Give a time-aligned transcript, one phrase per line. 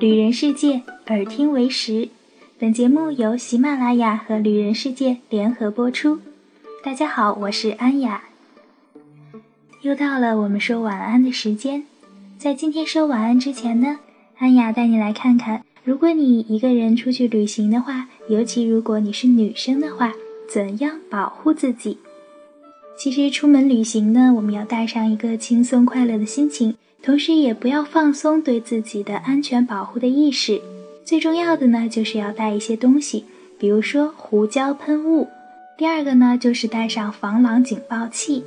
[0.00, 2.08] 旅人世界，耳听为实。
[2.56, 6.20] 本节目由喜马拉雅和旅人世界联合播出。
[6.84, 8.22] 大家好，我是安雅。
[9.82, 11.82] 又到了我们说晚安的时间。
[12.38, 13.98] 在今天说晚安之前呢，
[14.36, 20.14] 安雅带你来看看，如果你一个人出去旅行的话，尤其如果你是女生的话，
[20.48, 21.98] 怎样保护自己？
[22.96, 26.76] 其实出门旅行呢，我们要带上一个轻松快乐的心情。
[27.02, 30.60] 同时，也不要放松对自己的安全保护的意识。
[31.04, 33.24] 最重要的呢，就是要带一些东西，
[33.58, 35.28] 比如说胡椒喷雾。
[35.78, 38.44] 第二个呢，就是带上防狼警报器。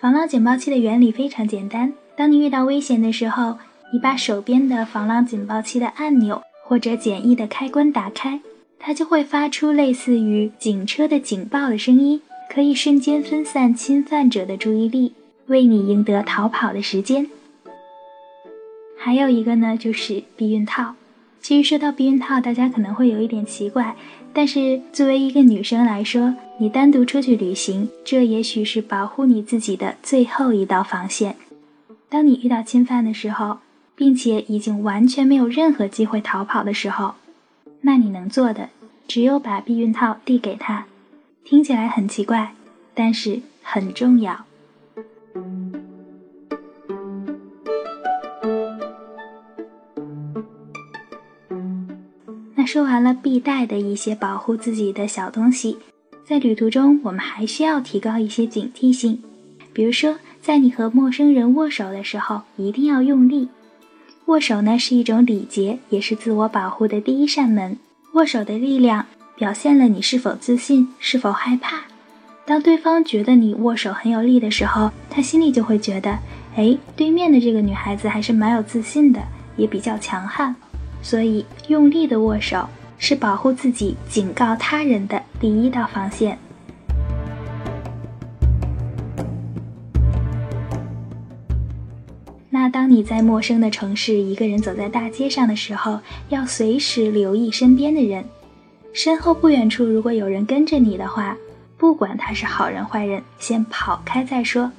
[0.00, 3.58] 防狼警报器的原理非常简单：当你遇到危险的时候，
[3.92, 8.40] 你把手边的防狼警报器的按钮或者简易的开关打开，
[8.78, 15.12] 它就会发出类似于警车的警报的声音，可以瞬间分散侵犯者的注意力，
[15.46, 17.28] 为你赢得逃跑的时间。
[19.02, 20.94] 还有一个呢，就是避孕套。
[21.40, 23.96] 其实说到避孕套，大家可能会有一点奇怪，
[24.34, 31.36] 但是作为一个女生来说，你单独出去旅行，这也许是保护你自己的最后一道防线。
[32.10, 33.60] 当你遇到侵犯的时候，
[33.96, 37.14] 并且已经完全没有任何机会逃跑的时候，
[37.80, 38.68] 那你能做的
[39.08, 40.84] 只有把避孕套递给他。
[41.42, 42.52] 听起来很奇怪，
[42.92, 44.44] 但是很重要。
[52.60, 55.78] 那说完了必带的一些保护自己的小东西，
[56.26, 59.18] 在旅途中我们还需要提高一些警惕性。
[59.72, 63.48] 比如说，在你和陌生人握手的时候，一定要用力。
[64.26, 67.78] 握手呢是一种礼节，也是自我保护的第一扇门。
[68.12, 71.84] 握手的力量表现了你是否自信，是否害怕。
[72.44, 76.18] 当对方觉得你握手很有力的时候，他心里就会觉得，
[76.56, 79.22] 哎，对面的这个女孩子还是蛮有自信的，
[79.56, 80.54] 也比较强悍。
[81.02, 82.68] 所以，用力的握手
[82.98, 86.38] 是保护自己、警告他人的第一道防线。
[92.52, 98.24] 那当你在陌生的城市一个人走在大街上的时候，要随时留意身边的人。
[98.92, 101.36] 身后不远处如果有人跟着你的话，
[101.78, 104.70] 不管他是好人坏人，先跑开再说。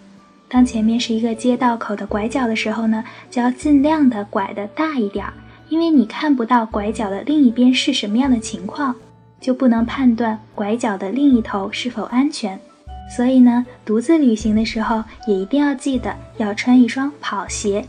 [0.47, 5.33] 当前面是一个街道口的拐角的时候呢，就要尽量的拐的大一点儿。
[5.71, 8.93] 因为你看不到拐角的另一边是什么样的情况，
[9.39, 12.59] 就不能判断拐角的另一头是否安全。
[13.15, 17.85] 所以呢，独自旅行的时候也一定要记得要穿一双跑鞋。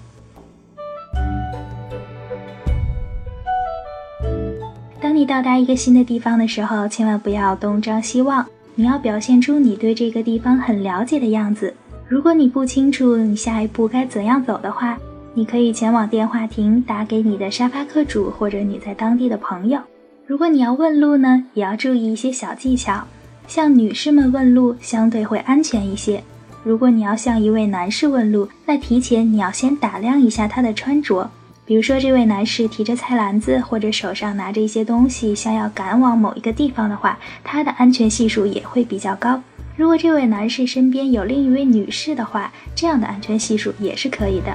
[5.00, 11.75] 当你到达一个新的地方的时候，千万不要东张西望，你要表现出你对这个地方很了解的样子。
[12.06, 14.97] 如果你不清楚你下一步该怎样走的话，
[15.34, 19.81] 你可以前往电话亭打给你的沙发客主或者你在当地的朋友。
[20.26, 23.03] 如果你要问路呢，也要注意一些小技巧。
[23.48, 26.22] 向女士们问路相对会安全一些。
[26.62, 31.28] 如果你要向一位男士问路，那提前你要先打量一下他的穿着。
[31.64, 39.43] 比如说这位男士提着菜篮子或者手上拿着一些东西，想要赶往某一个地方的话，他的安全系数也会比较高。
[39.76, 44.54] 如果这位男士身边有另一位女士的话，这样的安全系数也是可以的。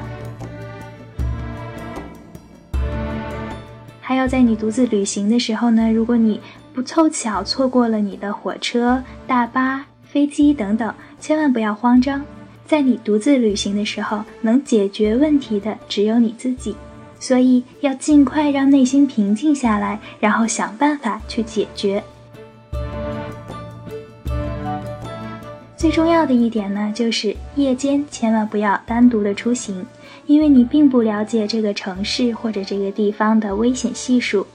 [4.17, 6.41] 要在你独自旅行的时候呢，如果你
[6.73, 12.25] 不凑巧错过了你的火车、大巴、飞机等等，千万不要慌张。
[12.65, 16.75] 在你独自旅行的时候，能解决问题的只有你自己，
[17.19, 22.03] 所以要尽快让内心平静下来，然后想办法去解决。
[25.77, 29.85] 最重要的一点呢，就是夜间千万不要单独的出行。
[30.27, 34.45] 因为你并不了解这个城市或者这个地方的危险系数。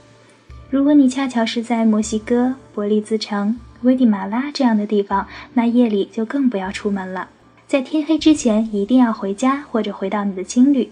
[0.69, 7.29] 如果你恰巧是在墨西哥、伯利兹城、危地马拉这样的地方，那夜里就更不要出门了。
[7.67, 10.91] 在天黑之前一定要回家或者回到你的青旅。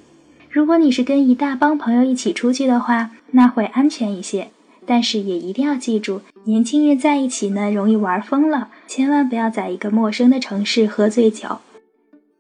[0.50, 4.50] 如果你是跟一大帮朋友一起出去的话，那会安全一些。
[4.86, 11.60] 但是也一定要记住，年轻人在一起呢容易玩疯了，千万不要在一个陌生的城市喝醉酒。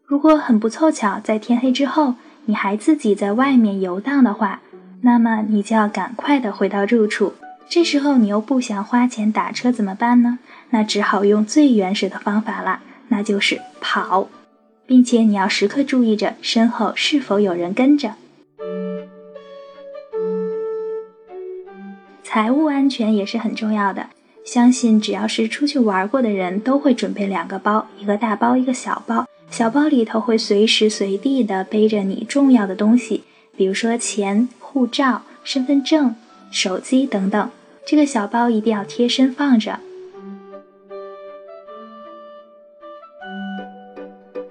[0.06, 2.16] 如果很不凑巧，在天黑之后。
[2.46, 4.62] 你还自己在外面游荡的话，
[5.02, 7.34] 那么你就要赶快的回到住处。
[7.70, 10.40] 这时候你又不想花钱打车怎么办呢？
[10.72, 14.28] 那只好用最原始的方法了，那就是跑，
[14.86, 18.14] 并且你要时刻注意着身后是否有人跟着。
[22.24, 24.08] 财务安全也是很重要的，
[24.46, 29.26] 相信只要是出去玩过的人都会准备两个包，一个大包，一个小包。
[29.52, 33.26] 小包里头会随时随地的背着你重要的东西，
[33.56, 36.16] 比如说钱、护照、身份证、
[36.50, 37.52] 手机等等。
[37.86, 39.80] 这个小包一定要贴身放着。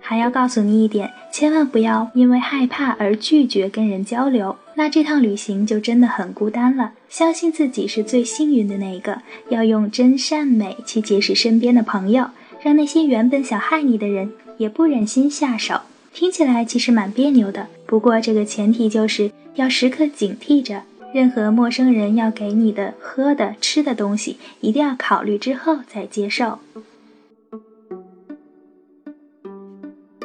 [0.01, 6.93] 还要告诉你一点，千万不要因为害怕而拒绝跟人交流，那这趟旅行就真的很孤单了。
[7.09, 12.29] 相信自己是最幸运的那一个，要用真善美去结识身边的朋友，
[12.63, 15.81] 让那些原本想害你的人也不忍心下手。
[16.13, 20.83] 听起来其实蛮别扭的，不过这个前提就是要时刻警惕着，
[21.15, 26.59] 任何陌生人要给你的喝的、吃的东西，一定要考虑之后再接受。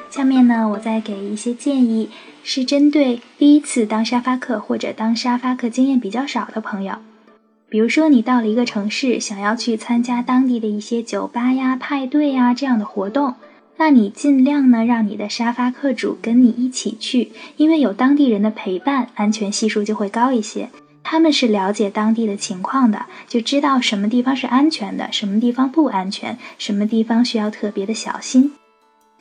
[0.10, 2.10] 下面呢，我再给一些建议，
[2.44, 6.96] 是针对第一次当沙发客或者当沙发客经验比较少的朋友。
[7.68, 13.36] 比如说，你到了一个城市，想要去参加当地的一些酒吧呀、派对呀这样的活动，
[13.78, 20.70] 那你尽量呢让你的沙发客主跟你一起去，因为有当地人的陪伴，安全系数就会高一些。
[21.04, 28.54] 他们是了解当地的情况的，就知道什么地方是安全的，什么地方不安全，什么地方需要特别的小心。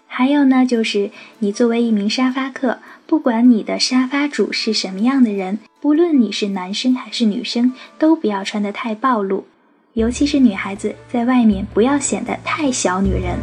[0.07, 1.11] 还有呢，就是
[1.41, 9.45] 你作为一名沙发客，不管你的沙发主是什么样的人，不论你是男生还是女生，都不要穿得太暴露，
[9.93, 13.39] 尤其是女孩子在外面不要显得太小女人。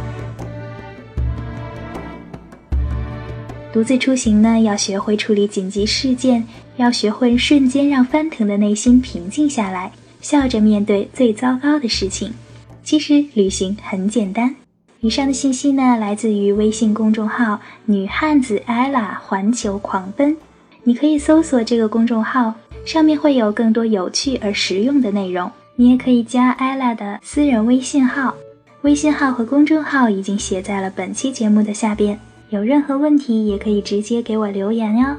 [3.72, 6.44] 独自出行呢，要学会处理紧急事件，
[6.78, 12.34] 要学会瞬间让翻腾的内心平静下来，笑着面对最糟糕的事情。
[12.82, 14.52] 其实旅行很简单。
[14.98, 20.36] 以上的信息呢，来自于微信公众号“女汉子 ella 环球狂奔”，
[20.84, 25.50] 你可以搜索这个公众号，上面会有更多有趣而实用的内容。
[25.76, 28.34] 你也可以加 ella 的私人微信号，
[28.82, 32.18] 微信号和公众号已经写在了本期节目的下边。
[32.50, 35.16] 有任何问题，也可以直接给我留言哟。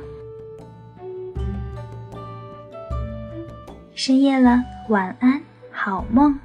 [3.95, 6.37] 深夜了，晚安，好梦。